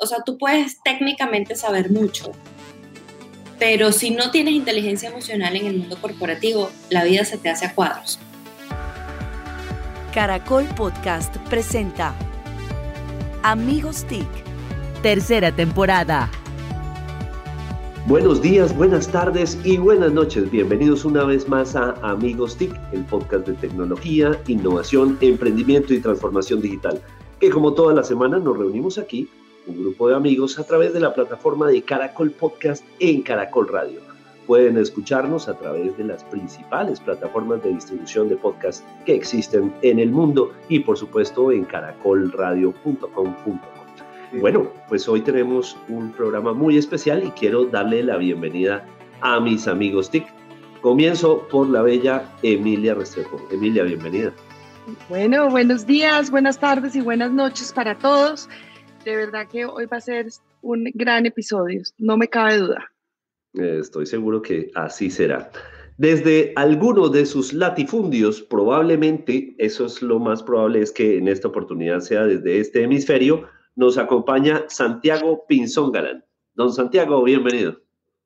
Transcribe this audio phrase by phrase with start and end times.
[0.00, 2.32] o sea, tú puedes técnicamente saber mucho,
[3.58, 7.66] pero si no tienes inteligencia emocional en el mundo corporativo, la vida se te hace
[7.66, 8.18] a cuadros.
[10.14, 12.14] Caracol Podcast presenta
[13.42, 14.26] Amigos TIC,
[15.02, 16.30] tercera temporada.
[18.06, 20.50] Buenos días, buenas tardes y buenas noches.
[20.50, 26.62] Bienvenidos una vez más a Amigos TIC, el podcast de tecnología, innovación, emprendimiento y transformación
[26.62, 27.00] digital,
[27.38, 29.28] que como toda la semana nos reunimos aquí
[29.70, 34.00] un grupo de amigos a través de la plataforma de Caracol Podcast en Caracol Radio.
[34.46, 40.00] Pueden escucharnos a través de las principales plataformas de distribución de podcast que existen en
[40.00, 43.60] el mundo y por supuesto en caracolradio.com.com.
[44.40, 48.84] Bueno, pues hoy tenemos un programa muy especial y quiero darle la bienvenida
[49.20, 50.26] a mis amigos TIC.
[50.80, 53.40] Comienzo por la bella Emilia Restrepo.
[53.52, 54.32] Emilia, bienvenida.
[55.08, 58.48] Bueno, buenos días, buenas tardes y buenas noches para todos
[59.04, 60.26] de verdad que hoy va a ser
[60.62, 62.92] un gran episodio, no me cabe duda.
[63.54, 65.50] Estoy seguro que así será.
[65.96, 71.48] Desde alguno de sus latifundios, probablemente, eso es lo más probable, es que en esta
[71.48, 76.24] oportunidad sea desde este hemisferio, nos acompaña Santiago Pinzón Galán.
[76.54, 77.80] Don Santiago, bienvenido.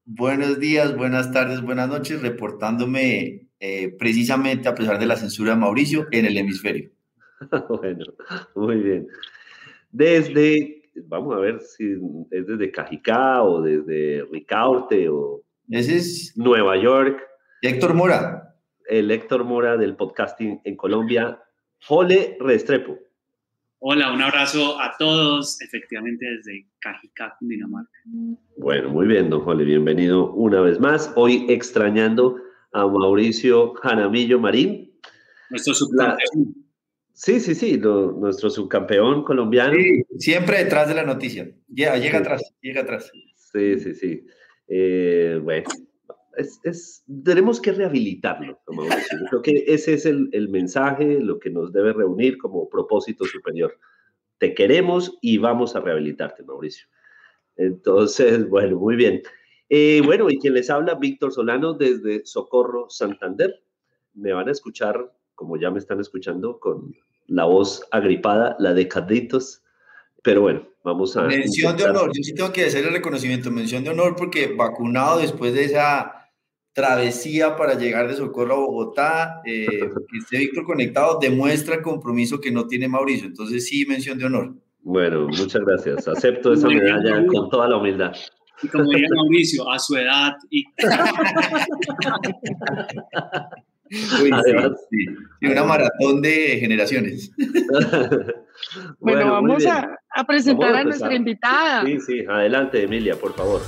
[0.04, 5.56] Buenos días, buenas tardes, buenas noches, reportándome eh, precisamente a pesar de la censura de
[5.56, 6.90] Mauricio en el hemisferio.
[7.68, 8.04] bueno,
[8.54, 9.08] muy bien
[9.94, 11.92] desde, vamos a ver si
[12.32, 17.22] es desde Cajicá o desde Ricaurte o Ese es Nueva York.
[17.62, 18.56] Héctor Mora.
[18.88, 21.40] El Héctor Mora del podcasting en Colombia.
[21.86, 22.98] Jole Restrepo.
[23.78, 28.00] Hola, un abrazo a todos, efectivamente desde Cajicá, Dinamarca.
[28.56, 31.12] Bueno, muy bien, don Jole, bienvenido una vez más.
[31.14, 32.36] Hoy extrañando
[32.72, 34.92] a Mauricio Janamillo Marín.
[35.50, 36.63] Nuestro subcampeón.
[37.14, 39.76] Sí, sí, sí, nuestro subcampeón colombiano.
[40.18, 41.48] siempre detrás de la noticia.
[41.72, 43.10] Llega, llega atrás, llega atrás.
[43.36, 44.26] Sí, sí, sí.
[44.66, 45.64] Eh, bueno,
[46.36, 49.18] es, tenemos que rehabilitarlo, Mauricio.
[49.30, 53.78] Creo que ese es el, el, mensaje, lo que nos debe reunir como propósito superior.
[54.38, 56.88] Te queremos y vamos a rehabilitarte, Mauricio.
[57.56, 59.22] Entonces, bueno, muy bien.
[59.68, 63.62] Eh, bueno, y quien les habla, Víctor Solano desde Socorro, Santander.
[64.14, 66.94] Me van a escuchar como ya me están escuchando, con
[67.26, 69.62] la voz agripada, la de Carlitos.
[70.22, 71.22] Pero bueno, vamos a...
[71.22, 75.18] Mención de honor, yo sí tengo que hacer el reconocimiento, mención de honor porque vacunado
[75.18, 76.30] después de esa
[76.72, 79.66] travesía para llegar de Socorro a Bogotá, eh,
[80.10, 83.26] que esté Víctor conectado, demuestra el compromiso que no tiene Mauricio.
[83.26, 84.54] Entonces sí, mención de honor.
[84.80, 86.08] Bueno, muchas gracias.
[86.08, 88.12] Acepto esa medalla con toda la humildad.
[88.62, 90.64] Y como diría Mauricio, a su edad y...
[95.42, 97.30] una maratón de generaciones.
[99.00, 101.84] bueno, vamos a, presentar a, nuestra invitada.
[101.84, 103.60] Sí, sí, adelante Emilia, por favor.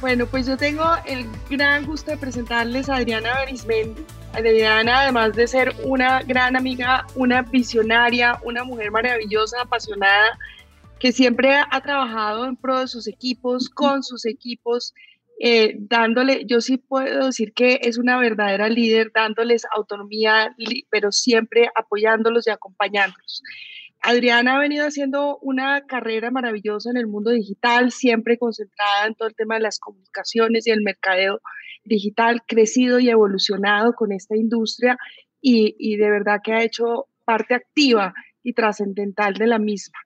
[0.00, 4.02] Bueno, pues yo tengo el gran gusto de presentarles a Adriana Berismendi.
[4.32, 10.38] Adriana, además de ser una gran amiga, una visionaria, una mujer maravillosa, apasionada,
[10.98, 14.94] que siempre ha trabajado en pro de sus equipos, con sus equipos,
[15.42, 20.54] eh, dándole, yo sí puedo decir que es una verdadera líder, dándoles autonomía,
[20.90, 23.42] pero siempre apoyándolos y acompañándolos.
[24.02, 29.28] Adriana ha venido haciendo una carrera maravillosa en el mundo digital, siempre concentrada en todo
[29.28, 31.40] el tema de las comunicaciones y el mercadeo
[31.84, 34.98] digital, crecido y evolucionado con esta industria
[35.40, 38.12] y, y de verdad que ha hecho parte activa
[38.42, 39.98] y trascendental de la misma.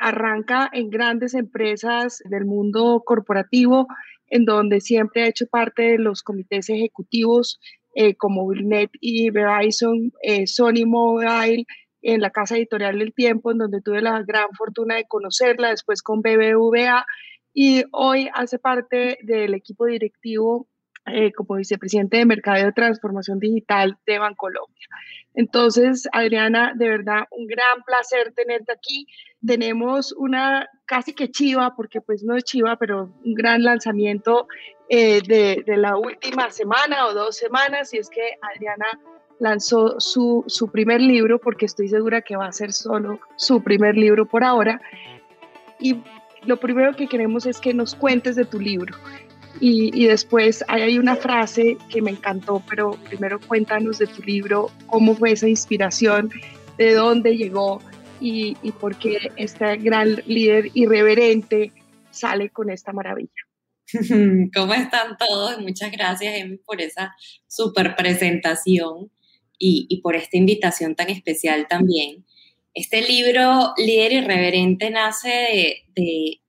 [0.00, 3.86] Arranca en grandes empresas del mundo corporativo
[4.30, 7.60] en donde siempre ha hecho parte de los comités ejecutivos
[7.94, 11.66] eh, como Billnet y Verizon, eh, Sony Mobile,
[12.02, 16.02] en la casa editorial del tiempo, en donde tuve la gran fortuna de conocerla, después
[16.02, 17.04] con BBVA,
[17.52, 20.68] y hoy hace parte del equipo directivo
[21.06, 24.88] eh, como vicepresidente de Mercado de Transformación Digital de Bancolombia.
[25.34, 29.06] Entonces, Adriana, de verdad, un gran placer tenerte aquí.
[29.44, 34.48] Tenemos una casi que chiva, porque pues no es chiva, pero un gran lanzamiento
[34.88, 38.86] eh, de, de, la última semana o dos semanas, y es que Adriana
[39.38, 43.96] lanzó su, su primer libro, porque estoy segura que va a ser solo su primer
[43.96, 44.80] libro por ahora.
[45.78, 45.96] Y
[46.44, 48.94] lo primero que queremos es que nos cuentes de tu libro.
[49.58, 55.14] Y, después hay una frase que me encantó, pero primero cuéntanos de tu libro, cómo
[55.14, 56.30] fue esa inspiración,
[56.78, 57.82] de dónde llegó
[58.20, 61.72] y, y por qué este gran líder irreverente
[62.10, 63.30] sale con esta maravilla.
[64.54, 65.60] ¿Cómo están todos?
[65.60, 67.14] Muchas gracias, Emi, por esa
[67.48, 69.10] super presentación
[69.58, 72.24] y, y, por esta invitación tan especial también.
[72.72, 76.39] Este libro, Líder Irreverente, nace de, de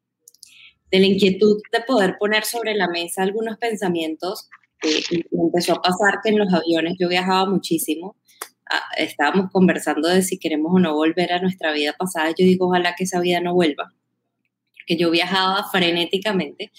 [0.91, 4.49] de la inquietud de poder poner sobre la mesa algunos pensamientos.
[4.83, 8.15] Eh, empezó a pasar que en los aviones yo viajaba muchísimo.
[8.69, 12.29] Ah, estábamos conversando de si queremos o no volver a nuestra vida pasada.
[12.29, 13.93] Yo digo, ojalá que esa vida no vuelva.
[14.75, 16.71] Porque yo viajaba frenéticamente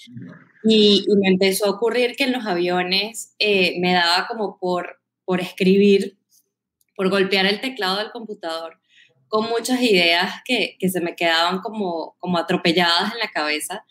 [0.63, 5.41] y, me empezó a ocurrir que en los aviones eh, me daba como por, por
[5.41, 6.17] escribir,
[6.95, 8.79] por golpear el teclado del computador
[9.33, 13.83] con muchas ideas que, que, se me quedaban como, como atropelladas en la cabeza,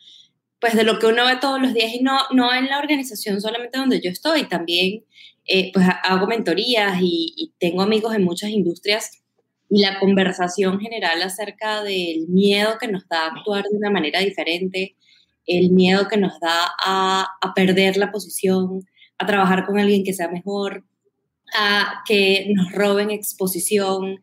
[0.60, 3.40] pues de lo que uno ve todos los días y no, no en la organización
[3.40, 5.04] solamente donde yo estoy, también
[5.44, 9.24] eh, pues hago mentorías y, tengo amigos en muchas industrias
[9.68, 14.94] y la conversación general acerca del miedo que nos da actuar de una manera diferente,
[15.44, 18.86] el miedo que nos da a, a perder la posición,
[19.18, 20.84] a trabajar con alguien que sea mejor,
[21.52, 24.20] a que nos roben exposición,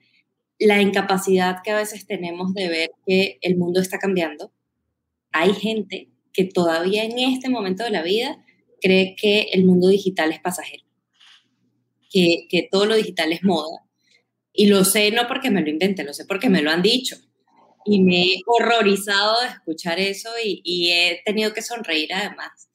[0.60, 4.52] la incapacidad que a veces tenemos de ver que el mundo está cambiando.
[5.32, 8.46] Hay gente que todavía en este momento de la vida
[8.82, 10.84] cree que el mundo digital es pasajero,
[12.10, 13.86] que, que todo lo digital es moda.
[14.52, 17.16] Y lo sé no porque me lo invente, lo sé porque me lo han dicho.
[17.86, 22.70] Y me he horrorizado de escuchar eso y, y he tenido que sonreír además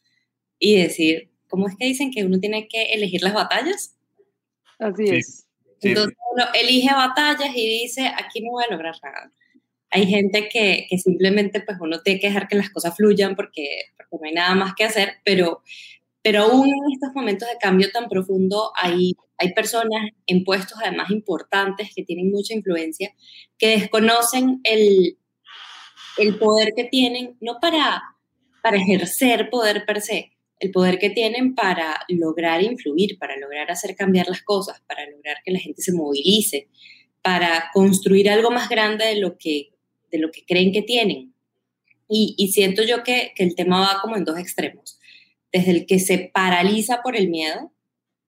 [0.59, 3.97] y decir, ¿cómo es que dicen que uno tiene que elegir las batallas?
[4.79, 5.44] Así es.
[5.85, 9.33] Entonces uno elige batallas y dice, aquí no voy a lograr nada.
[9.91, 13.67] Hay gente que, que, simplemente pues uno tiene que dejar que las cosas fluyan porque,
[13.97, 15.63] porque no hay nada más que hacer, pero,
[16.21, 21.11] pero aún en estos momentos de cambio tan profundo hay, hay personas en puestos además
[21.11, 23.15] importantes que tienen mucha influencia,
[23.57, 25.17] que desconocen el,
[26.19, 28.03] el poder que tienen, no para,
[28.63, 30.34] para ejercer poder per se,
[30.65, 35.37] el poder que tienen para lograr influir, para lograr hacer cambiar las cosas, para lograr
[35.45, 36.69] que la gente se movilice,
[37.23, 39.71] para construir algo más grande de lo que,
[40.11, 41.35] de lo que creen que tienen.
[42.09, 45.01] Y, siento yo que, el tema va como en dos extremos.
[45.53, 47.73] Desde el que se paraliza por el miedo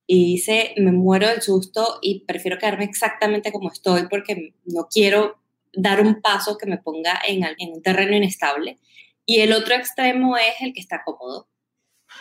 [0.07, 5.37] y dice, me muero del susto y prefiero quedarme exactamente como estoy porque no quiero
[5.73, 8.79] dar un paso que me ponga en un terreno inestable.
[9.27, 11.49] Y el otro extremo es el que está cómodo,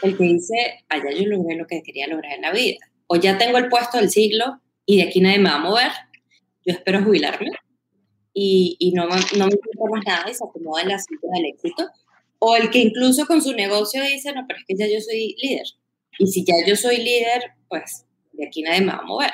[0.01, 2.77] el que dice, allá yo logré lo que quería lograr en la vida.
[3.07, 5.91] O ya tengo el puesto del siglo y de aquí nadie me va a mover.
[6.65, 7.51] Yo espero jubilarme
[8.33, 11.45] y, y no, no me importa más nada y se acomoda en la silla del
[11.45, 11.87] éxito.
[12.39, 15.35] O el que incluso con su negocio dice, no, pero es que ya yo soy
[15.41, 15.65] líder.
[16.19, 19.31] Y si ya yo soy líder, pues de aquí nadie me va a mover.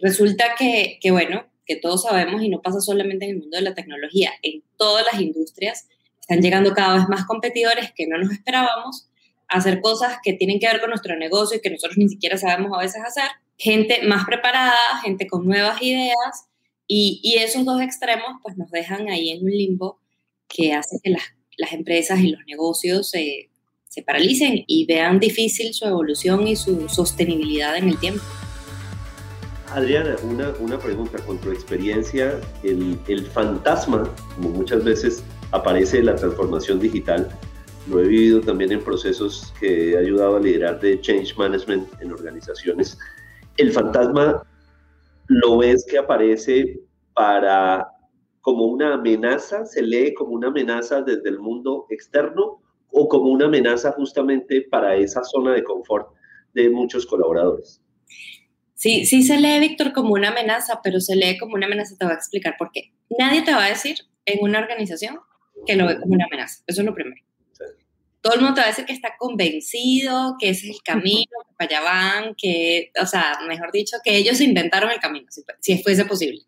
[0.00, 3.62] Resulta que, que bueno, que todos sabemos y no pasa solamente en el mundo de
[3.62, 5.86] la tecnología, en todas las industrias
[6.20, 9.08] están llegando cada vez más competidores que no nos esperábamos
[9.48, 12.72] hacer cosas que tienen que ver con nuestro negocio y que nosotros ni siquiera sabemos
[12.76, 16.46] a veces hacer, gente más preparada, gente con nuevas ideas
[16.86, 20.00] y, y esos dos extremos pues nos dejan ahí en un limbo
[20.48, 21.22] que hace que las,
[21.56, 23.50] las empresas y los negocios se,
[23.88, 28.22] se paralicen y vean difícil su evolución y su sostenibilidad en el tiempo.
[29.70, 36.06] Adriana, una, una pregunta con tu experiencia, el, el fantasma, como muchas veces aparece en
[36.06, 37.28] la transformación digital,
[37.88, 42.12] lo he vivido también en procesos que he ayudado a liderar de change management en
[42.12, 42.98] organizaciones.
[43.56, 44.42] El fantasma
[45.26, 46.80] lo ves que aparece
[47.14, 47.88] para
[48.40, 53.46] como una amenaza, se lee como una amenaza desde el mundo externo o como una
[53.46, 56.08] amenaza justamente para esa zona de confort
[56.54, 57.82] de muchos colaboradores.
[58.74, 62.04] Sí, sí se lee, Víctor, como una amenaza, pero se lee como una amenaza, te
[62.04, 62.92] voy a explicar por qué.
[63.18, 65.18] Nadie te va a decir en una organización
[65.66, 67.20] que lo ve como una amenaza, eso es lo primero
[68.28, 71.30] todo el mundo te va a decir que está convencido, que ese es el camino,
[71.48, 75.26] que para allá van, que, o sea, mejor dicho, que ellos inventaron el camino,
[75.60, 76.42] si, fuese posible.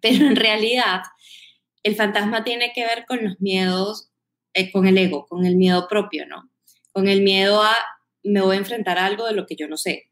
[0.00, 1.02] Pero en realidad,
[1.82, 4.08] el fantasma tiene que ver con los miedos,
[4.54, 6.50] eh, con el ego, con el miedo propio, ¿no?
[6.90, 7.76] Con el miedo a
[8.22, 10.10] me voy a enfrentar a algo de lo que yo no sé.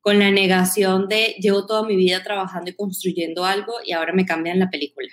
[0.00, 4.26] Con la negación de llevo toda mi vida trabajando y construyendo algo y ahora me
[4.26, 5.08] cambian la película.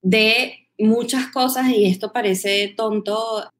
[0.00, 3.50] De muchas cosas, y esto parece tonto,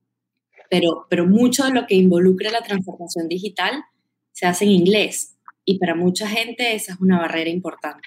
[0.70, 3.84] pero, pero mucho de lo que involucra la transformación digital
[4.32, 5.36] se hace en inglés.
[5.64, 8.02] Y para mucha gente esa es una barrera importante.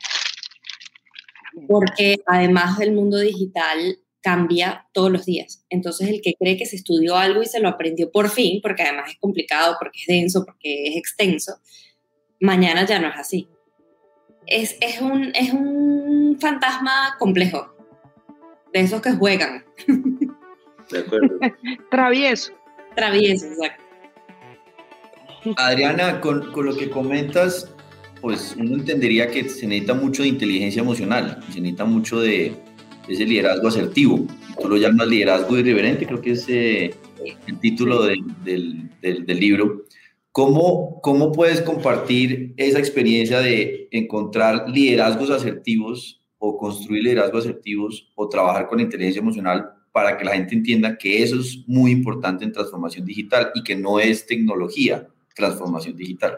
[1.68, 5.66] Porque además del mundo digital cambia todos los días.
[5.70, 8.84] Entonces el que cree que se estudió algo y se lo aprendió por fin, porque
[8.84, 11.54] además es complicado, porque es denso, porque es extenso,
[12.42, 13.48] mañana ya no es así.
[14.46, 17.77] Es, es, un, es un fantasma complejo
[18.78, 19.64] de esos que juegan.
[20.92, 21.38] De acuerdo.
[21.92, 22.54] Travieso.
[22.96, 23.84] Travieso, exacto.
[25.58, 27.74] Adriana, con, con, lo que comentas,
[28.22, 32.56] pues uno entendería que se necesita mucho de inteligencia emocional, se necesita mucho de
[33.08, 34.26] ese liderazgo asertivo.
[34.62, 36.94] tú lo llamas liderazgo irreverente, creo que es eh,
[37.48, 39.86] el título del, del, del, libro.
[40.32, 48.30] ¿Cómo, ¿Cómo puedes compartir esa experiencia de encontrar liderazgos asertivos o construir liderazgos asertivos o
[48.30, 52.52] trabajar con inteligencia emocional para que la gente entienda que eso es muy importante en
[52.52, 56.38] transformación digital y que no es tecnología, transformación digital?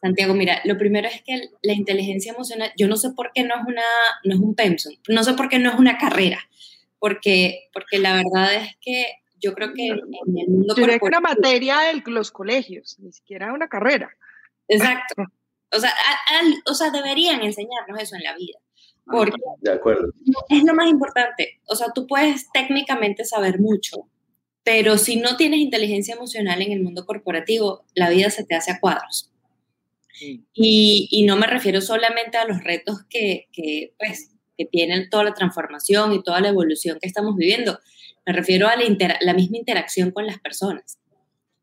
[0.00, 3.56] Santiago, mira, lo primero es que la inteligencia emocional, yo no sé por qué no
[3.56, 3.82] es, una,
[4.24, 6.38] no es un pensum, no sé por qué no es una carrera,
[6.98, 9.06] porque, porque la verdad es que
[9.40, 13.52] yo creo que en el mundo creo que una materia de los colegios, ni siquiera
[13.52, 14.10] una carrera.
[14.68, 15.24] Exacto.
[15.72, 15.92] O sea,
[16.66, 18.58] o sea, deberían enseñarnos eso en la vida.
[19.10, 20.12] Porque de acuerdo.
[20.48, 21.60] es lo más importante.
[21.66, 24.08] O sea, tú puedes técnicamente saber mucho,
[24.64, 28.70] pero si no tienes inteligencia emocional en el mundo corporativo, la vida se te hace
[28.72, 29.30] a cuadros.
[30.52, 35.24] Y, y, no me refiero solamente a los retos que, que, pues, que tienen toda
[35.24, 37.78] la transformación y toda la evolución que estamos viviendo.
[38.26, 40.98] Me refiero a la, la misma interacción con las personas.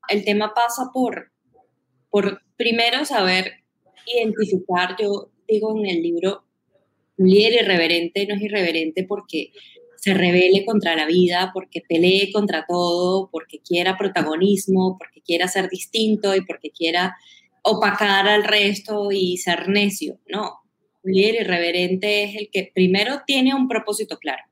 [0.09, 1.31] El tema pasa por,
[2.09, 3.63] por primero saber
[4.07, 6.46] identificar, yo digo en el libro,
[7.17, 9.51] líder irreverente no es irreverente porque
[9.97, 15.69] se revele contra la vida, porque pelee contra todo, porque quiera protagonismo, porque quiera ser
[15.69, 17.15] distinto y porque quiera
[17.63, 20.19] opacar al resto y ser necio.
[20.27, 20.61] No,
[21.03, 24.43] un líder irreverente es el que primero tiene un propósito claro.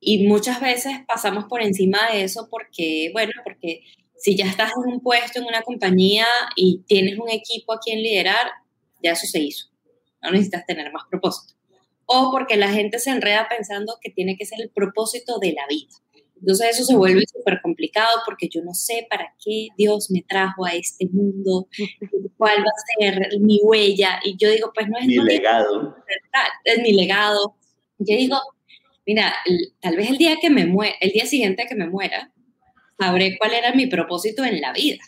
[0.00, 3.82] Y muchas veces pasamos por encima de eso porque, bueno, porque
[4.16, 8.02] si ya estás en un puesto, en una compañía y tienes un equipo a quien
[8.02, 8.50] liderar,
[9.02, 9.66] ya eso se hizo.
[10.20, 11.54] No necesitas tener más propósito.
[12.06, 15.66] O porque la gente se enreda pensando que tiene que ser el propósito de la
[15.68, 15.88] vida.
[16.42, 20.64] Entonces eso se vuelve súper complicado porque yo no sé para qué Dios me trajo
[20.66, 21.68] a este mundo,
[22.36, 24.18] cuál va a ser mi huella.
[24.24, 25.96] Y yo digo, pues no es mi legado.
[26.64, 27.54] Es mi legado.
[27.98, 28.38] Yo digo,
[29.06, 29.32] mira,
[29.80, 32.32] tal vez el día que me muera, el día siguiente que me muera,
[32.98, 34.98] sabré cuál era mi propósito en la vida.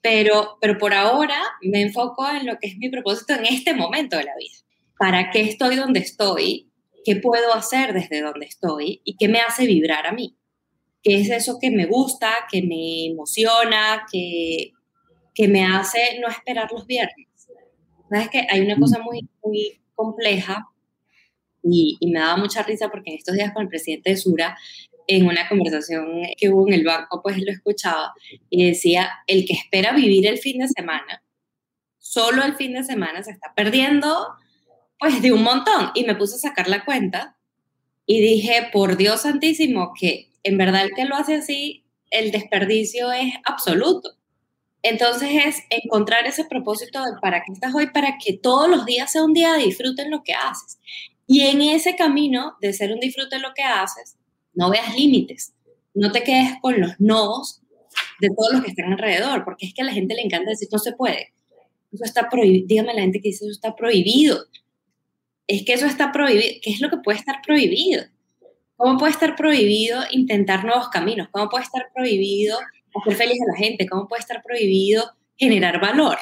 [0.00, 4.16] Pero, pero por ahora me enfoco en lo que es mi propósito en este momento
[4.16, 4.54] de la vida.
[4.98, 6.68] ¿Para qué estoy donde estoy?
[7.08, 10.36] qué puedo hacer desde donde estoy y qué me hace vibrar a mí.
[11.02, 14.72] ¿Qué es eso que me gusta, que me emociona, que,
[15.34, 17.26] que me hace no esperar los viernes?
[18.10, 20.68] ¿Sabes que Hay una cosa muy, muy compleja
[21.62, 24.58] y, y, me daba mucha risa porque en estos días con el presidente de Sura,
[25.06, 28.12] en una conversación que hubo en el banco, pues lo escuchaba
[28.50, 31.22] y decía, el que espera vivir el fin de semana,
[31.96, 34.28] solo el fin de semana se está perdiendo
[34.98, 35.90] pues de un montón.
[35.94, 37.36] Y me puse a sacar la cuenta
[38.06, 43.12] y dije, por Dios santísimo, que en verdad el que lo hace así, el desperdicio
[43.12, 44.12] es absoluto.
[44.82, 49.12] Entonces es encontrar ese propósito de para qué estás hoy, para que todos los días
[49.12, 50.78] sea un día de disfrute en lo que haces.
[51.26, 54.16] Y en ese camino de ser un disfrute en lo que haces,
[54.54, 55.52] no veas límites,
[55.92, 57.60] no te quedes con los nodos
[58.20, 60.68] de todos los que están alrededor, porque es que a la gente le encanta decir
[60.72, 61.34] no se puede.
[61.92, 62.66] Eso está prohibido.
[62.66, 64.46] Dígame la gente que dice eso está prohibido
[65.48, 66.60] es que eso está prohibido.
[66.62, 68.04] ¿Qué es lo que puede estar prohibido?
[68.76, 71.28] ¿Cómo puede estar prohibido intentar nuevos caminos?
[71.32, 72.56] ¿Cómo puede estar prohibido
[72.94, 73.88] hacer feliz a la gente?
[73.88, 76.18] ¿Cómo puede estar prohibido generar valor?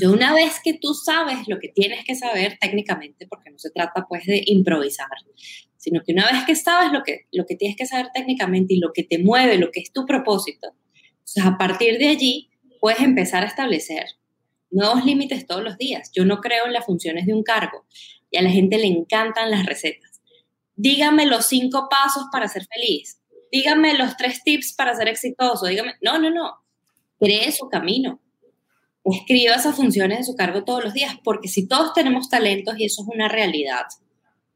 [0.00, 3.70] Yo una vez que tú sabes lo que tienes que saber técnicamente, porque no se
[3.70, 5.08] trata pues de improvisar,
[5.76, 8.78] sino que una vez que sabes lo que, lo que tienes que saber técnicamente y
[8.78, 10.74] lo que te mueve, lo que es tu propósito,
[11.10, 14.04] entonces a partir de allí puedes empezar a establecer
[14.70, 16.10] nuevos límites todos los días.
[16.12, 17.84] Yo no creo en las funciones de un cargo
[18.34, 20.20] y a la gente le encantan las recetas.
[20.74, 23.20] Dígame los cinco pasos para ser feliz.
[23.52, 25.66] Dígame los tres tips para ser exitoso.
[25.66, 26.50] Dígame, no, no, no.
[27.20, 28.20] Cree su camino.
[29.04, 32.86] Escriba esas funciones de su cargo todos los días, porque si todos tenemos talentos, y
[32.86, 33.84] eso es una realidad,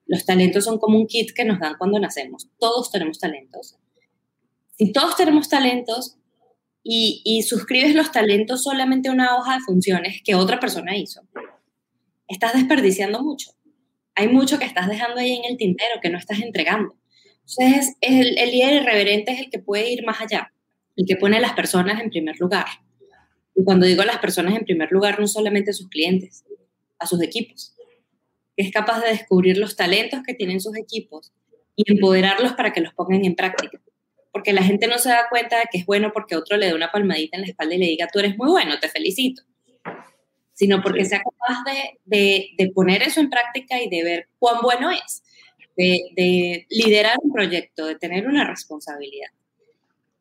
[0.06, 2.48] los talentos son como un kit que nos dan cuando nacemos.
[2.58, 3.76] Todos tenemos talentos.
[4.76, 6.16] Si todos tenemos talentos
[6.82, 11.20] y, y suscribes los talentos solamente a una hoja de funciones que otra persona hizo,
[12.26, 13.52] estás desperdiciando mucho
[14.18, 16.96] hay mucho que estás dejando ahí en el tintero, que no estás entregando.
[17.46, 20.52] Entonces, el, el líder irreverente es el que puede ir más allá,
[20.96, 22.66] el que pone a las personas en primer lugar.
[23.54, 26.44] Y cuando digo a las personas en primer lugar, no solamente a sus clientes,
[26.98, 27.76] a sus equipos.
[28.56, 31.32] Es capaz de descubrir los talentos que tienen sus equipos
[31.76, 33.80] y empoderarlos para que los pongan en práctica.
[34.32, 36.74] Porque la gente no se da cuenta de que es bueno porque otro le dé
[36.74, 39.42] una palmadita en la espalda y le diga, tú eres muy bueno, te felicito
[40.58, 41.62] sino porque sea capaz
[42.04, 45.22] de, de, poner eso en práctica y de ver cuán bueno es,
[45.76, 49.28] de, de, liderar un proyecto, de tener una responsabilidad.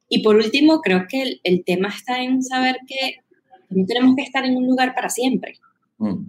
[0.08, 3.18] Y por último, creo que el, el tema está en saber que
[3.70, 5.58] no tenemos que estar en un lugar para siempre,
[5.98, 6.28] mm.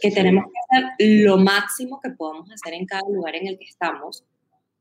[0.00, 3.66] que tenemos que hacer lo máximo que podamos hacer en cada lugar en el que
[3.66, 4.24] estamos,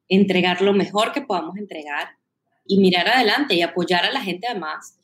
[0.10, 2.18] entregar lo mejor que podamos entregar
[2.66, 4.98] y mirar adelante y apoyar a la gente además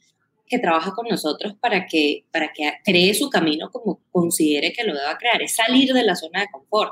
[0.51, 4.93] que trabaja con nosotros para que, para que cree su camino como considere que lo
[4.93, 5.41] deba crear.
[5.41, 6.91] Es salir de la zona de confort,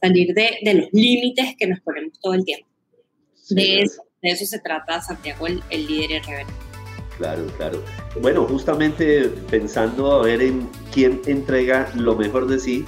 [0.00, 2.66] salir de, de los límites que nos ponemos todo el tiempo.
[3.50, 6.54] de, eso, de eso se trata Santiago, el, el líder irreverente.
[7.18, 7.84] Claro, claro.
[8.22, 12.86] Bueno, justamente pensando a ver en quién entrega lo mejor de sí,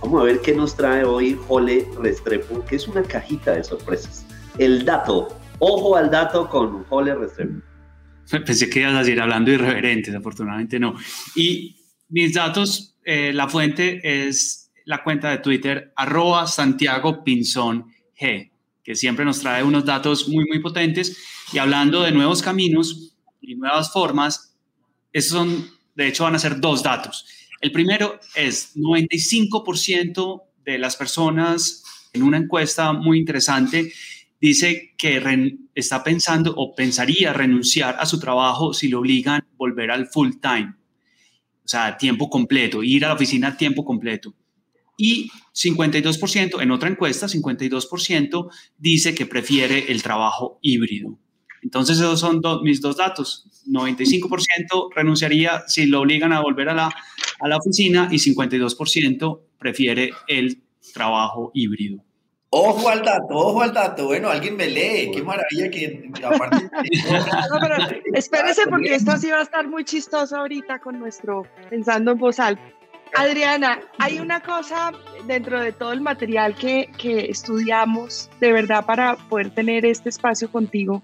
[0.00, 4.24] vamos a ver qué nos trae hoy Jole Restrepo, que es una cajita de sorpresas.
[4.56, 7.69] El dato, ojo al dato con Jole Restrepo.
[8.46, 10.96] Pensé que ibas a decir hablando irreverentes, afortunadamente no.
[11.34, 11.76] Y
[12.08, 17.86] mis datos, eh, la fuente es la cuenta de Twitter, arroba Santiago Pinzón
[18.18, 18.50] G,
[18.82, 21.16] que siempre nos trae unos datos muy, muy potentes.
[21.52, 24.56] Y hablando de nuevos caminos y nuevas formas,
[25.12, 27.26] esos son, de hecho, van a ser dos datos.
[27.60, 33.92] El primero es 95% de las personas en una encuesta muy interesante
[34.40, 35.22] dice que
[35.74, 40.30] está pensando o pensaría renunciar a su trabajo si lo obligan a volver al full
[40.40, 40.74] time,
[41.64, 44.34] o sea, tiempo completo, ir a la oficina a tiempo completo.
[44.96, 51.18] Y 52%, en otra encuesta, 52% dice que prefiere el trabajo híbrido.
[51.62, 53.46] Entonces, esos son mis dos datos.
[53.66, 56.90] 95% renunciaría si lo obligan a volver a la,
[57.40, 62.04] a la oficina y 52% prefiere el trabajo híbrido.
[62.52, 64.06] Ojo al dato, ojo al dato.
[64.06, 65.12] Bueno, alguien me lee.
[65.14, 66.68] Qué maravilla que aparte.
[68.14, 72.40] espérese porque esto sí va a estar muy chistoso ahorita con nuestro pensando en voz
[72.40, 72.62] alta.
[73.14, 74.92] Adriana, hay una cosa
[75.26, 80.50] dentro de todo el material que, que estudiamos, de verdad, para poder tener este espacio
[80.50, 81.02] contigo.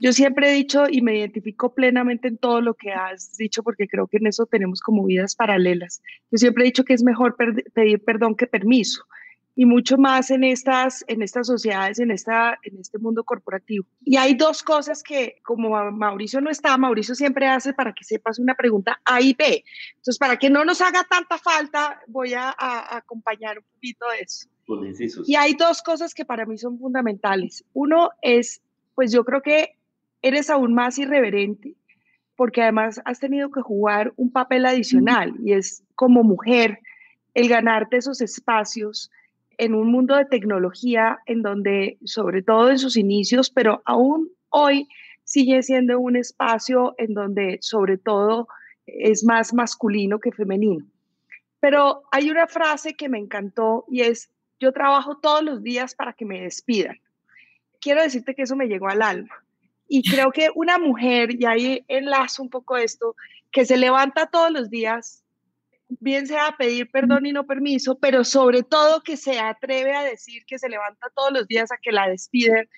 [0.00, 3.86] Yo siempre he dicho y me identifico plenamente en todo lo que has dicho porque
[3.86, 6.02] creo que en eso tenemos como vidas paralelas.
[6.30, 9.04] Yo siempre he dicho que es mejor pedir perdón que permiso
[9.54, 13.84] y mucho más en estas, en estas sociedades, en, esta, en este mundo corporativo.
[14.02, 18.38] Y hay dos cosas que, como Mauricio no está, Mauricio siempre hace para que sepas
[18.38, 19.62] una pregunta A y B.
[19.90, 22.54] Entonces, para que no nos haga tanta falta, voy a,
[22.96, 24.48] acompañar un poquito de eso.
[25.26, 27.64] Y hay dos cosas que para mí son fundamentales.
[27.74, 28.62] Uno es,
[28.94, 29.76] pues yo creo que
[30.22, 31.74] eres aún más irreverente
[32.36, 36.78] porque además has tenido que jugar un papel adicional y es como mujer
[37.34, 39.10] el ganarte esos espacios
[39.62, 44.88] en un mundo de tecnología en donde, sobre todo en sus inicios, pero aún hoy
[45.22, 48.48] sigue siendo un espacio en donde, sobre todo,
[48.86, 50.84] es más masculino que femenino.
[51.60, 56.12] Pero hay una frase que me encantó y es, yo trabajo todos los días para
[56.12, 56.98] que me despidan.
[57.80, 59.44] Quiero decirte que eso me llegó al alma.
[59.86, 63.14] Y creo que una mujer, y ahí enlazo un poco esto,
[63.52, 65.21] que se levanta todos los días
[66.00, 70.02] bien sea a pedir perdón y no permiso, pero sobre todo que se atreve a
[70.02, 72.68] decir que se levanta todos los días a que la despiden.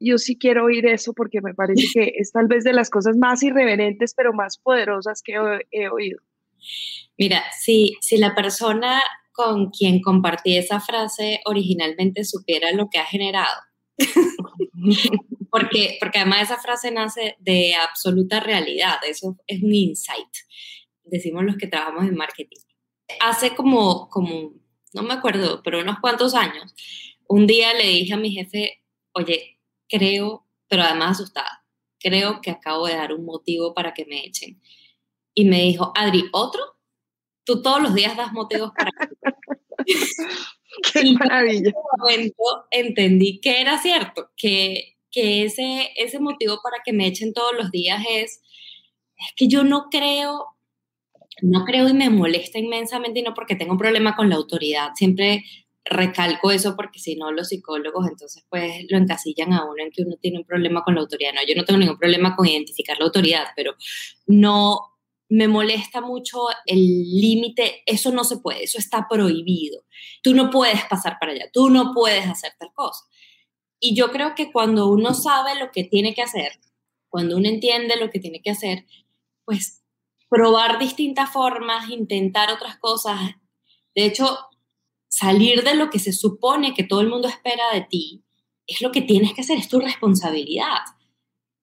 [0.00, 3.16] Yo sí quiero oír eso porque me parece que es tal vez de las cosas
[3.16, 5.34] más irreverentes, pero más poderosas que
[5.70, 6.20] he, oído.
[7.16, 9.00] Mira, si, si la persona
[9.32, 13.60] con quien compartí esa frase originalmente supiera lo que ha generado,
[15.50, 20.28] porque, porque además esa frase nace de absoluta realidad, eso es un insight
[21.10, 22.60] decimos los que trabajamos en marketing.
[23.20, 24.52] Hace como, como,
[24.92, 26.74] no me acuerdo, pero unos cuantos años,
[27.28, 31.64] un día le dije a mi jefe, oye, creo, pero además asustada,
[31.98, 34.60] creo que acabo de dar un motivo para que me echen.
[35.34, 36.62] Y me dijo, Adri, ¿otro?
[37.44, 38.90] Tú todos los días das motivos para
[40.92, 41.58] Qué maravilla.
[41.58, 47.06] En ese momento entendí que era cierto, que, que ese, ese motivo para que me
[47.06, 48.42] echen todos los días es,
[49.16, 50.57] es que yo no creo
[51.42, 54.90] no creo y me molesta inmensamente y no porque tengo un problema con la autoridad.
[54.94, 55.44] Siempre
[55.84, 60.02] recalco eso porque si no los psicólogos entonces pues lo encasillan a uno en que
[60.02, 61.32] uno tiene un problema con la autoridad.
[61.34, 63.74] No, yo no tengo ningún problema con identificar la autoridad, pero
[64.26, 64.98] no
[65.30, 69.84] me molesta mucho el límite, eso no se puede, eso está prohibido.
[70.22, 73.04] Tú no puedes pasar para allá, tú no puedes hacer tal cosa.
[73.80, 76.52] Y yo creo que cuando uno sabe lo que tiene que hacer,
[77.08, 78.86] cuando uno entiende lo que tiene que hacer,
[79.44, 79.77] pues
[80.28, 83.18] probar distintas formas, intentar otras cosas.
[83.94, 84.38] De hecho,
[85.08, 88.22] salir de lo que se supone que todo el mundo espera de ti
[88.66, 90.78] es lo que tienes que hacer, es tu responsabilidad.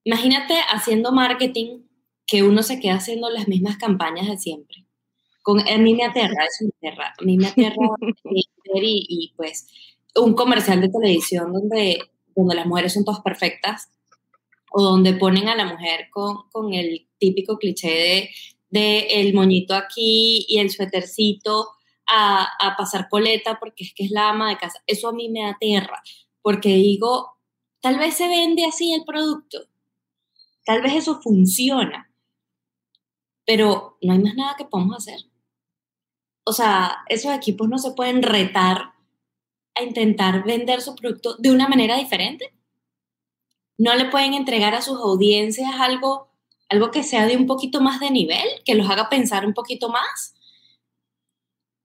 [0.04, 1.84] Imagínate haciendo marketing
[2.25, 4.86] que uno se queda haciendo las mismas campañas de siempre.
[5.43, 7.13] Con, a mí me aterra, eso me aterra.
[7.19, 7.75] A mí me aterra
[8.23, 9.67] y, y, pues
[10.15, 11.99] un comercial de televisión donde,
[12.36, 13.91] donde las mujeres son todas perfectas
[14.71, 18.30] o donde ponen a la mujer con, con el típico cliché de
[18.75, 21.69] de el moñito aquí y el suétercito
[22.07, 24.83] a, a pasar coleta porque es que es la ama de casa.
[24.85, 26.01] Eso a mí me aterra,
[26.41, 27.39] porque digo,
[27.81, 29.67] tal vez se vende así el producto,
[30.65, 32.11] tal vez eso funciona,
[33.45, 35.19] pero no hay más nada que podamos hacer.
[36.45, 38.93] O sea, esos equipos no se pueden retar
[39.75, 42.53] a intentar vender su producto de una manera diferente.
[43.77, 46.29] No le pueden entregar a sus audiencias algo,
[46.75, 49.89] algo que sea de un poquito más de nivel, que los haga pensar un poquito
[49.89, 50.35] más.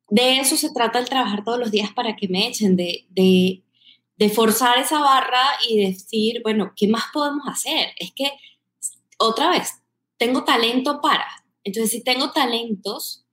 [0.09, 3.63] De eso se trata el trabajar todos los días para que me echen, de, de,
[4.31, 7.95] forzar esa barra y decir, bueno, ¿qué más podemos hacer?
[7.97, 8.31] Es que,
[9.19, 9.83] otra vez,
[10.19, 11.27] tengo talento para.
[11.65, 13.25] Entonces, si tengo talentos,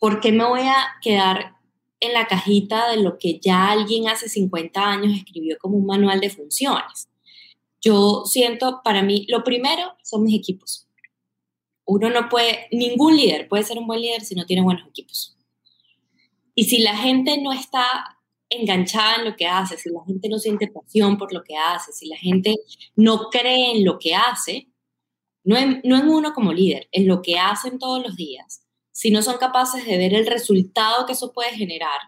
[0.00, 1.56] ¿por qué me voy a quedar
[2.02, 6.20] en la cajita de lo que ya alguien hace 50 años escribió como un manual
[6.20, 7.08] de funciones.
[7.82, 10.88] Yo siento, para mí, lo primero son mis equipos.
[11.84, 15.36] Uno no puede, ningún líder puede ser un buen líder si no tiene buenos equipos.
[16.54, 18.18] Y si la gente no está
[18.48, 21.92] enganchada en lo que hace, si la gente no siente pasión por lo que hace,
[21.92, 22.56] si la gente
[22.94, 24.68] no cree en lo que hace,
[25.44, 29.10] no en, no en uno como líder, en lo que hacen todos los días, si
[29.10, 31.98] no son capaces de ver el resultado que eso puede generar,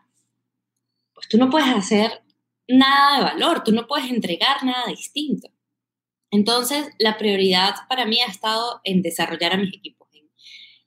[1.15, 2.23] pues tú no puedes hacer
[2.69, 5.49] nada de valor, tú no puedes entregar nada distinto.
[6.35, 10.09] Entonces, la prioridad para mí ha estado en desarrollar a mis equipos,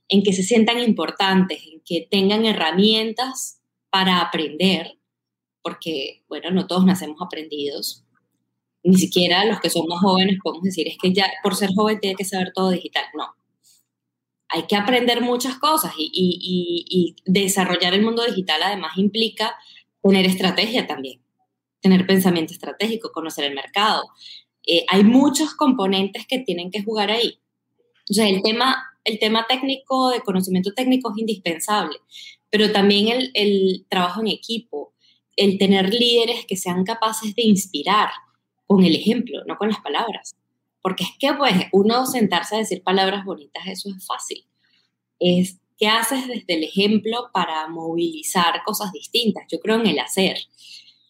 [0.09, 4.99] en, que se sientan importantes, en que tengan herramientas para aprender,
[5.61, 8.03] porque, bueno, no todos nacemos aprendidos.
[8.83, 12.17] Ni siquiera los que somos jóvenes podemos decir, es que ya por ser joven tiene
[12.17, 13.05] que saber todo digital.
[13.17, 13.33] No,
[14.49, 19.55] hay que aprender muchas cosas y, desarrollar el mundo digital además implica
[20.03, 21.21] tener estrategia también,
[21.79, 24.03] tener pensamiento estratégico, conocer el mercado.
[24.67, 27.39] Eh, hay muchos componentes que tienen que jugar ahí.
[28.09, 31.97] O sea, el tema, el tema técnico, de conocimiento técnico es indispensable,
[32.49, 34.93] pero también el, el trabajo en equipo,
[35.35, 38.09] el tener líderes que sean capaces de inspirar
[38.65, 40.35] con el ejemplo, no con las palabras.
[40.81, 44.45] Porque es que, pues, uno sentarse a decir palabras bonitas, eso es fácil.
[45.19, 49.45] Es qué haces desde el ejemplo para movilizar cosas distintas.
[49.51, 50.37] Yo creo en el hacer.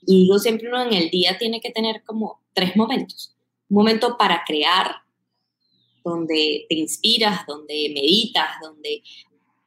[0.05, 3.36] Y digo siempre uno en el día tiene que tener como tres momentos.
[3.69, 4.97] Un momento para crear,
[6.03, 9.03] donde te inspiras, donde meditas, donde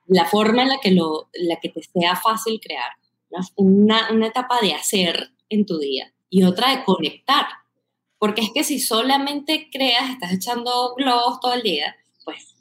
[0.06, 2.92] la forma en la que, lo, la que te sea fácil crear.
[3.56, 7.46] Una, una etapa de hacer en tu día y otra de conectar
[8.20, 12.54] porque es que si solamente creas, estás echando globos todo el día, pues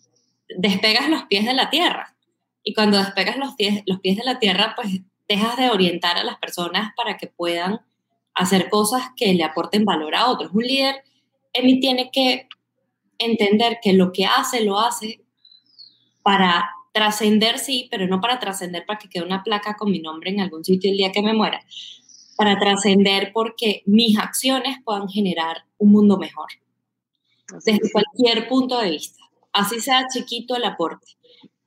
[0.47, 2.15] despegas los pies de la tierra.
[2.63, 6.23] Y cuando despegas los pies, los pies de la tierra, pues dejas de orientar a
[6.23, 7.81] las personas para que puedan
[8.33, 10.49] hacer cosas que le aporten valor a otros.
[10.53, 11.03] Un líder,
[11.53, 12.47] Emi, tiene que
[13.17, 15.21] entender que lo que hace, lo hace
[16.23, 20.31] para trascender, sí, pero no para trascender para que quede una placa con mi nombre
[20.31, 21.63] en algún sitio el día que me muera,
[22.37, 26.47] para trascender porque mis acciones puedan generar un mundo mejor,
[27.65, 31.07] desde cualquier punto de vista, así sea chiquito el aporte.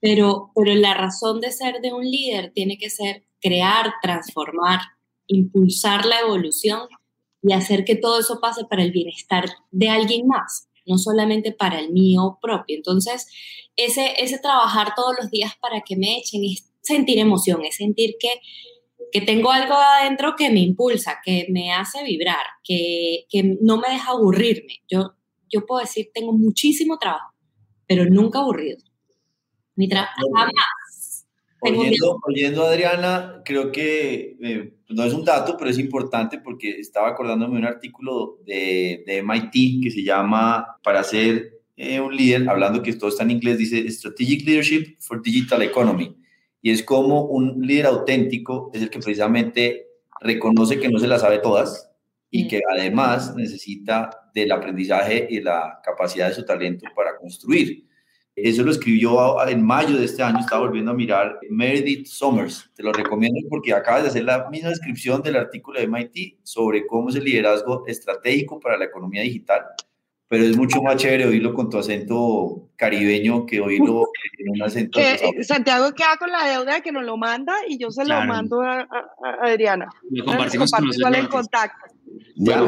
[0.00, 4.80] Pero, pero la razón de ser de un líder tiene que ser crear, transformar,
[5.28, 6.88] impulsar la evolución
[7.42, 11.78] y hacer que todo eso pase para el bienestar de alguien más, no solamente para
[11.78, 12.76] el mío propio.
[12.76, 13.26] Entonces,
[13.76, 18.16] ese, ese trabajar todos los días para que me echen es sentir emoción, es sentir
[18.18, 18.30] que
[19.12, 23.90] que tengo algo adentro que me impulsa, que me hace vibrar, que, que no me
[23.90, 24.82] deja aburrirme.
[24.90, 25.12] Yo,
[25.52, 27.34] yo puedo decir, tengo muchísimo trabajo,
[27.86, 28.78] pero nunca aburrido.
[29.76, 30.52] Mi trabajo jamás.
[31.64, 36.70] Oyendo, oyendo, a Adriana, creo que eh, no es un dato, pero es importante porque
[36.80, 42.16] estaba acordándome de un artículo de, de MIT que se llama Para ser eh, un
[42.16, 46.16] líder, hablando que todo está en inglés, dice Strategic Leadership for Digital Economy
[46.62, 49.88] y es como un líder auténtico es el que precisamente
[50.20, 51.90] reconoce que no se las sabe todas
[52.30, 57.84] y que además necesita del aprendizaje y la capacidad de su talento para construir.
[58.34, 62.70] Eso lo escribió en mayo de este año, estaba volviendo a mirar Meredith Summers.
[62.74, 66.86] Te lo recomiendo porque acaba de hacer la misma descripción del artículo de MIT sobre
[66.86, 69.62] cómo es el liderazgo estratégico para la economía digital
[70.32, 74.98] pero es mucho más chévere oírlo con tu acento caribeño que oírlo en un acento...
[74.98, 78.18] Que, Santiago queda con la deuda de que nos lo manda y yo se lo
[78.24, 78.88] mando a,
[79.42, 79.90] Adriana.
[80.08, 81.94] Lo compartimos con los el contacto.
[82.44, 82.66] Ya,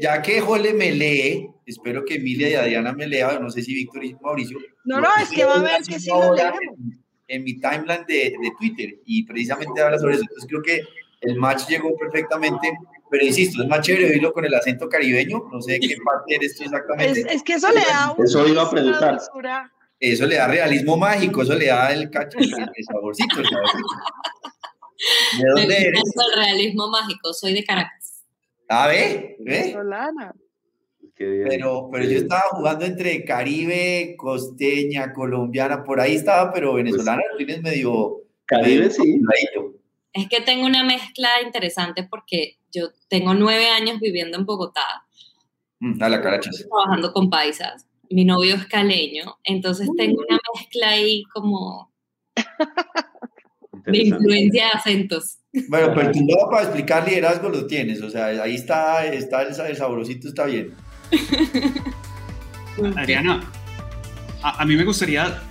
[0.00, 3.74] ya que Jole me lee, espero que Emilia y Adriana me lean, no sé si
[3.74, 4.58] Víctor y Mauricio.
[4.84, 6.60] No, no, es que va a ver que sí lo leemos.
[7.28, 10.22] En, mi timeline de, de Twitter y precisamente habla sobre eso.
[10.22, 10.80] Entonces creo que
[11.22, 12.72] el match llegó perfectamente
[13.08, 16.34] pero insisto, es más chévere oírlo con el acento caribeño, no sé de qué parte
[16.34, 17.24] eres tú exactamente.
[17.32, 19.18] Es, que eso le da un, Eso iba a preguntar.
[20.00, 22.50] Eso le da realismo mágico, eso le da el cacho, el,
[22.84, 23.88] saborcito, el saborcito.
[25.38, 26.02] ¿De dónde eres?
[26.02, 28.24] El realismo mágico, soy de Caracas.
[28.68, 29.62] A ver, ¿ve?
[29.62, 31.48] Bien.
[31.48, 37.36] Pero, pero yo estaba jugando entre Caribe, costeña, colombiana, por ahí estaba, pero venezolana lo
[37.38, 38.22] tienes medio.
[38.44, 39.20] Caribe, medio sí.
[40.12, 45.06] Es que tengo una mezcla interesante porque yo tengo nueve años viviendo en Bogotá,
[45.78, 46.66] Mm, a la carachas.
[46.68, 47.86] trabajando con paisas.
[48.08, 51.92] Mi novio es caleño, entonces tengo una mezcla ahí como
[53.86, 55.38] de influencia de acentos.
[55.68, 59.48] Bueno, pero tu lado para explicar liderazgo lo tienes, o sea, ahí está, está el,
[59.48, 60.74] el saborosito, está bien.
[62.96, 63.40] Adriana,
[64.42, 65.42] a, a mí me gustaría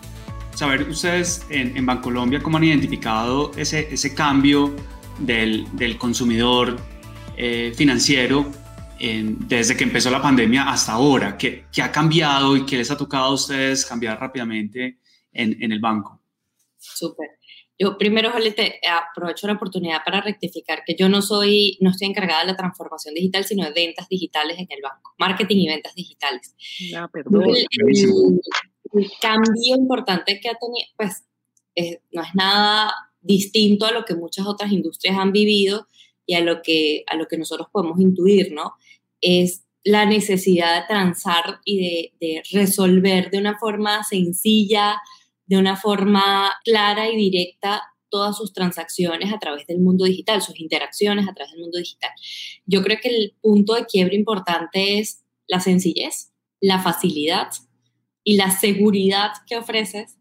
[0.54, 4.76] saber ustedes en, en Bancolombia cómo han identificado ese, ese cambio
[5.20, 6.78] del, del consumidor
[7.38, 8.50] eh, financiero
[9.00, 11.38] en- desde que empezó la pandemia hasta ahora.
[11.38, 15.00] ¿Qué, qué ha cambiado y qué les ha tocado a ustedes cambiar rápidamente
[15.34, 16.22] en, en el banco?
[16.78, 17.28] Súper.
[17.78, 22.42] Yo primero, te aprovecho la oportunidad para rectificar que yo no soy, no estoy encargada
[22.42, 26.56] de la transformación digital, sino de ventas digitales en el banco, marketing y ventas digitales.
[26.90, 27.44] Ya, perdón.
[27.50, 28.40] El, el-
[28.94, 31.26] el cambio importante que ha tenido, pues
[31.76, 35.88] eh, no es nada distinto a lo que muchas otras industrias han vivido
[36.26, 38.74] y a lo que, a lo que nosotros podemos intuir, ¿no?
[39.20, 44.96] Es la necesidad de transar y de, de resolver de una forma sencilla,
[45.46, 50.60] de una forma clara y directa todas sus transacciones a través del mundo digital, sus
[50.60, 52.12] interacciones a través del mundo digital.
[52.66, 56.32] Yo creo que el punto de quiebre importante es la sencillez,
[56.62, 57.50] la facilidad
[58.24, 60.18] y la seguridad que ofreces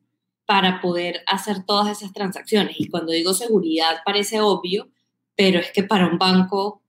[0.47, 2.77] para poder hacer todas esas transacciones.
[2.79, 4.91] Y cuando digo seguridad parece obvio,
[5.37, 6.83] pero es que para un banco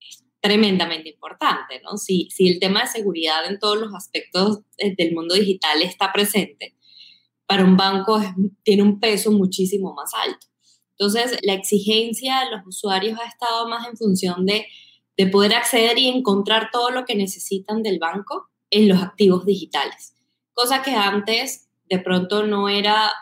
[0.00, 1.96] es tremendamente importante, ¿no?
[1.96, 6.12] Si, si el tema de seguridad en todos los aspectos eh, del mundo digital está
[6.12, 6.75] presente,
[7.46, 8.20] para un banco
[8.62, 10.46] tiene un peso muchísimo más alto.
[10.98, 14.66] Entonces, la exigencia de los usuarios ha estado más en función de,
[15.16, 20.16] de poder acceder y encontrar todo lo que necesitan del banco en los activos digitales
[20.56, 23.12] cosa que antes de pronto no era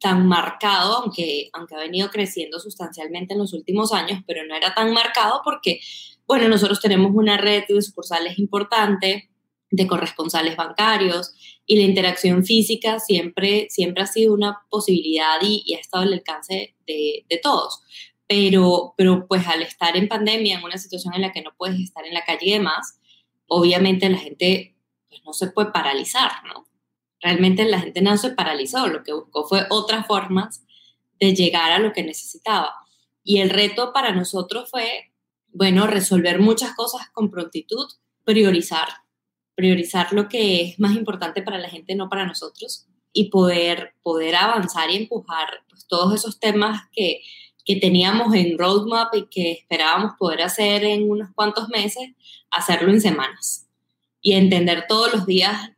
[0.00, 4.74] tan marcado, aunque, aunque ha venido creciendo sustancialmente en los últimos años, pero no era
[4.74, 5.80] tan marcado porque,
[6.26, 9.30] bueno, nosotros tenemos una red de sucursales importante,
[9.70, 11.34] de corresponsales bancarios,
[11.66, 16.74] y la interacción física siempre, siempre ha sido una posibilidad y, ha estado al alcance
[16.86, 17.82] de, de todos.
[18.26, 21.80] Pero, pero pues al estar en pandemia, en una situación en la que no puedes
[21.80, 22.98] estar en la calle y demás,
[23.46, 24.76] obviamente la gente
[25.08, 26.66] pues, no se puede paralizar, ¿no?
[27.20, 30.62] Realmente la gente no se paralizó, lo que buscó fue otras formas
[31.18, 32.74] de llegar a lo que necesitaba.
[33.22, 35.12] Y el reto para nosotros fue,
[35.48, 37.86] bueno, resolver muchas cosas con prontitud,
[38.24, 38.88] priorizar,
[39.54, 44.36] priorizar lo que es más importante para la gente, no para nosotros, y poder, poder
[44.36, 47.20] avanzar y empujar pues, todos esos temas que,
[47.64, 52.10] que teníamos en roadmap y que esperábamos poder hacer en unos cuantos meses,
[52.50, 53.66] hacerlo en semanas
[54.20, 55.70] y entender todos los días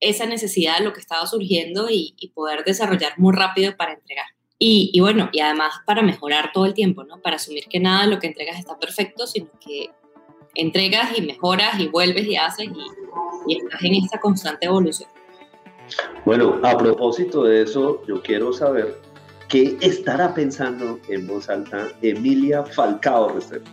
[0.00, 4.26] esa necesidad de lo que estaba surgiendo y, poder desarrollar muy rápido para entregar.
[4.58, 7.20] Y, y, bueno, y además para mejorar todo el tiempo, ¿no?
[7.20, 9.90] Para asumir que nada de lo que entregas está perfecto, sino que
[10.58, 15.08] entregas y mejoras y vuelves y haces y, y estás en esta constante evolución.
[16.26, 19.00] Bueno, a propósito de eso, yo quiero saber
[19.48, 23.70] qué estará pensando en voz alta Emilia Falcao Restrepo.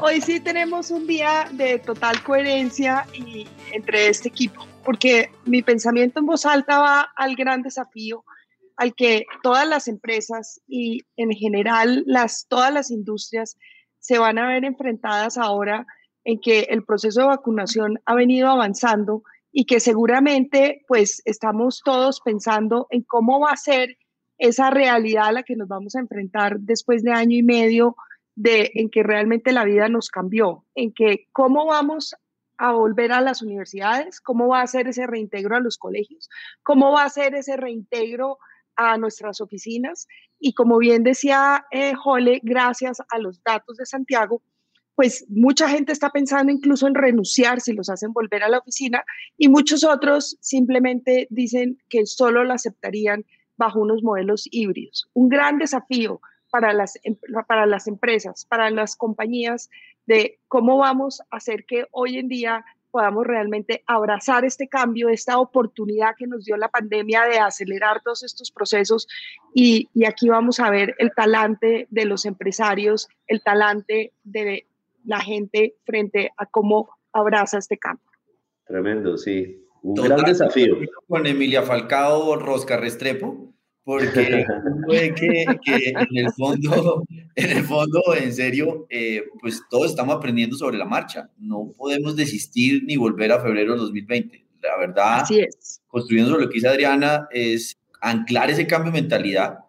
[0.00, 6.20] Hoy sí tenemos un día de total coherencia y entre este equipo, porque mi pensamiento
[6.20, 8.24] en voz alta va al gran desafío
[8.76, 13.58] al que todas las empresas y en general las, todas las industrias
[13.98, 15.84] se van a ver enfrentadas ahora
[16.24, 22.20] en que el proceso de vacunación ha venido avanzando y que seguramente pues estamos todos
[22.20, 23.96] pensando en cómo va a ser
[24.38, 27.96] esa realidad a la que nos vamos a enfrentar después de año y medio
[28.36, 32.14] de en que realmente la vida nos cambió, en que cómo vamos
[32.56, 36.28] a volver a las universidades, cómo va a ser ese reintegro a los colegios,
[36.62, 38.38] cómo va a ser ese reintegro
[38.76, 40.06] a nuestras oficinas.
[40.38, 44.42] Y como bien decía eh, Jole, gracias a los datos de Santiago,
[44.98, 49.04] pues mucha gente está pensando incluso en renunciar si los hacen volver a la oficina
[49.36, 53.24] y muchos otros simplemente dicen que solo lo aceptarían
[53.56, 55.08] bajo unos modelos híbridos.
[55.14, 56.98] Un gran desafío para las,
[57.46, 59.70] para las empresas, para las compañías,
[60.06, 65.38] de cómo vamos a hacer que hoy en día podamos realmente abrazar este cambio, esta
[65.38, 69.06] oportunidad que nos dio la pandemia de acelerar todos estos procesos.
[69.54, 74.66] Y, y aquí vamos a ver el talante de los empresarios, el talante de
[75.08, 78.04] la gente frente a cómo abraza este cambio.
[78.66, 79.64] Tremendo, sí.
[79.82, 80.76] Un Total, gran desafío.
[81.08, 84.44] Con Emilia Falcao Rosca Restrepo, porque
[84.86, 90.14] puede que, que, en el fondo, en el fondo, en serio, eh, pues todos estamos
[90.14, 91.30] aprendiendo sobre la marcha.
[91.38, 94.46] No podemos desistir ni volver a febrero de 2020.
[94.60, 95.80] La verdad, Así es.
[95.86, 99.60] construyendo sobre lo que dice Adriana, es anclar ese cambio de mentalidad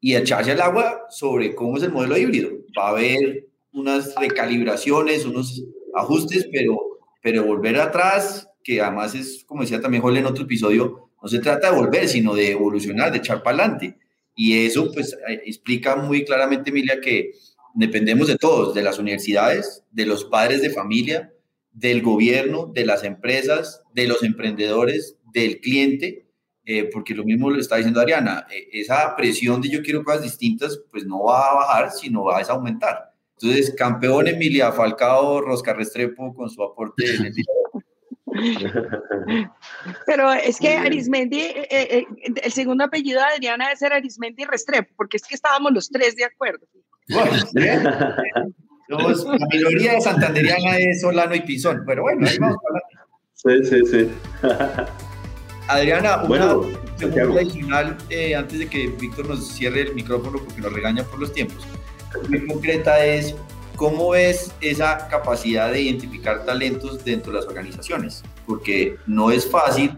[0.00, 2.50] y echarse al agua sobre cómo es el modelo híbrido.
[2.78, 3.46] Va a haber
[3.76, 6.76] unas recalibraciones, unos ajustes, pero,
[7.22, 11.38] pero volver atrás, que además es, como decía también Jorge en otro episodio, no se
[11.38, 13.98] trata de volver, sino de evolucionar, de echar para adelante.
[14.34, 17.32] Y eso pues eh, explica muy claramente, Emilia, que
[17.74, 21.32] dependemos de todos, de las universidades, de los padres de familia,
[21.72, 26.26] del gobierno, de las empresas, de los emprendedores, del cliente,
[26.64, 30.22] eh, porque lo mismo lo está diciendo Ariana, eh, esa presión de yo quiero cosas
[30.22, 33.15] distintas, pues no va a bajar, sino va a aumentar.
[33.40, 37.34] Entonces, campeón Emilia Falcao Rosca Restrepo con su aporte en el
[40.06, 42.06] Pero es que Arismendi, eh, eh,
[42.42, 46.16] el segundo apellido de Adriana debe ser Arismendi Restrepo, porque es que estábamos los tres
[46.16, 46.66] de acuerdo.
[47.08, 47.32] Bueno,
[48.88, 52.56] Los, la minoría de santanderiana es Solano y Pinzón, pero bueno, ahí vamos
[53.34, 54.08] Sí, sí, sí.
[55.68, 56.62] Adriana, una Bueno,
[56.96, 61.18] pregunta adicional eh, antes de que Víctor nos cierre el micrófono porque nos regaña por
[61.18, 61.66] los tiempos.
[62.28, 63.34] Muy concreta es,
[63.76, 68.22] ¿cómo ves esa capacidad de identificar talentos dentro de las organizaciones?
[68.46, 69.96] Porque no es fácil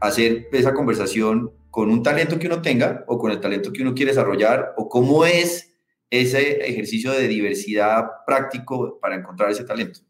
[0.00, 3.94] hacer esa conversación con un talento que uno tenga o con el talento que uno
[3.94, 5.72] quiere desarrollar o cómo es
[6.10, 10.00] ese ejercicio de diversidad práctico para encontrar ese talento.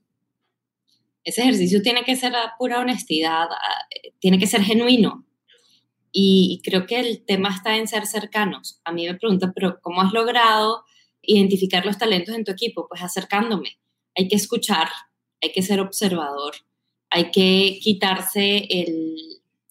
[1.22, 3.46] Ese ejercicio tiene que ser a pura honestidad,
[4.18, 5.24] tiene que ser genuino.
[6.10, 8.80] Y creo que el tema está en ser cercanos.
[8.84, 10.84] A mí me preguntan, pero ¿cómo has logrado
[11.22, 12.86] identificar los talentos en tu equipo?
[12.88, 13.78] Pues acercándome.
[14.16, 14.88] Hay que escuchar,
[15.40, 16.54] hay que ser observador,
[17.10, 19.16] hay que quitarse el,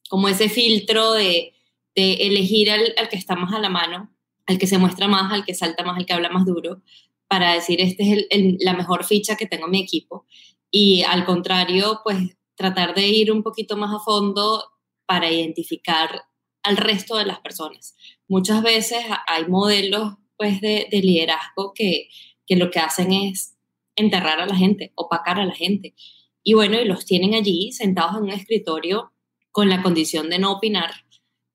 [0.10, 1.54] como ese filtro de,
[1.96, 4.16] elegir al, que está más a la mano,
[4.48, 6.82] al que se muestra más, al que salta más, al que habla más duro,
[7.28, 10.26] para decir, este es la mejor ficha que tengo en mi equipo.
[10.72, 14.64] Y al contrario, pues tratar de ir un poquito más a fondo
[15.06, 16.24] para identificar
[16.64, 17.96] al resto de las personas.
[18.28, 22.10] Muchas veces ha- hay modelos pues de, de liderazgo que,
[22.48, 23.56] que lo que hacen es
[23.96, 25.94] enterrar a la gente, opacar a la gente.
[26.42, 29.14] Y bueno, y los tienen allí sentados en un escritorio
[29.52, 30.92] con la condición de no opinar,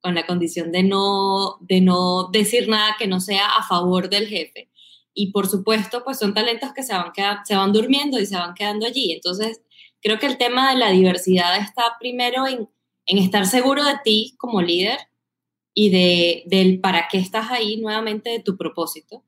[0.01, 4.29] con la condición de no, de no decir nada que no sea a favor del
[4.29, 4.71] jefe.
[5.13, 8.37] Y por supuesto, pues son talentos que se van, queda- se van durmiendo y se
[8.37, 9.11] van quedando allí.
[9.11, 9.63] Entonces,
[10.01, 12.69] creo que el tema de la diversidad está primero en,
[13.07, 14.99] en estar seguro de ti como líder
[15.79, 19.23] y de, del para qué estás ahí nuevamente, de tu propósito.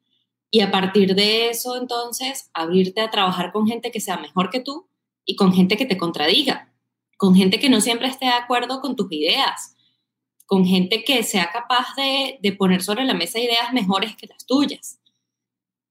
[0.50, 4.60] Y a partir de eso, entonces, abrirte a trabajar con gente que sea mejor que
[4.60, 4.88] tú
[5.26, 6.72] y con gente que te contradiga,
[7.18, 9.76] con gente que no siempre esté de acuerdo con tus ideas,
[10.46, 14.46] con gente que sea capaz de, de poner sobre la mesa ideas mejores que las
[14.46, 15.02] tuyas.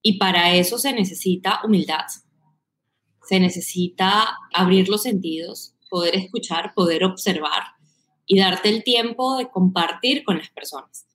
[0.01, 2.07] Y para eso se necesita humildad,
[3.21, 7.76] se necesita abrir los sentidos, poder escuchar, poder observar
[8.27, 11.07] y darte el tiempo de compartir con las personas.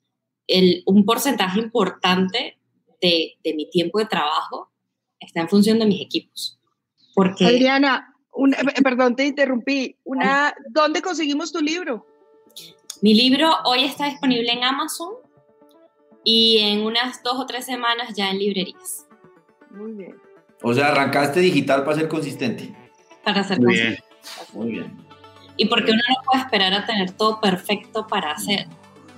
[0.46, 2.59] El, un porcentaje importante
[3.01, 4.70] de, de mi tiempo de trabajo
[5.20, 6.59] está en función de mis equipos.
[7.14, 9.96] Porque Adriana, una- eh, perdón, te interrumpí.
[10.05, 12.07] Una, ¿Dónde conseguimos tu libro?
[13.03, 15.14] mi libro hoy está disponible en Amazon
[16.25, 19.07] y en unas dos o tres semanas ya en librerías.
[19.70, 20.16] Muy bien.
[20.62, 22.72] O sea, arrancaste digital para ser consistente.
[23.25, 23.98] Para ser Muy bien.
[24.53, 24.96] Muy bien.
[25.62, 28.66] Y porque uno no puede esperar a tener todo perfecto para hacer.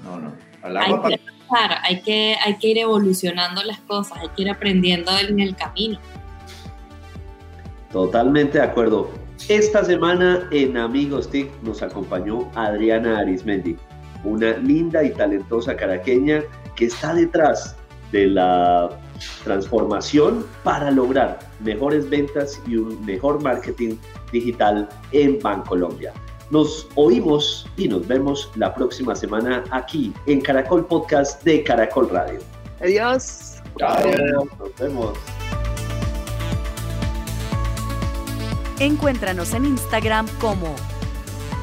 [0.05, 0.33] No, no.
[0.63, 1.21] Al Hay que,
[1.83, 5.99] hay, que, hay que ir evolucionando las cosas, hay que ir aprendiendo en el camino.
[7.93, 9.11] Totalmente de acuerdo.
[9.49, 13.77] Esta semana en Amigos TIC nos acompañó Adriana Arismendi,
[14.25, 16.43] una linda y talentosa caraqueña
[16.77, 17.77] que está detrás
[18.13, 18.91] de la
[19.45, 23.97] transformación para lograr mejores ventas y un mejor marketing
[24.31, 26.13] digital en Bancolombia.
[26.51, 32.41] Nos oímos y nos vemos la próxima semana aquí en Caracol Podcast de Caracol Radio.
[32.81, 33.63] Adiós.
[33.79, 33.99] Chao.
[34.59, 35.19] Nos vemos.
[38.79, 40.75] Encuéntranos en Instagram como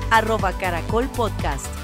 [0.09, 1.80] arroba caracol podcast.